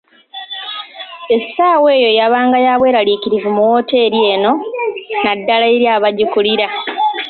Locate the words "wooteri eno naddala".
3.69-5.65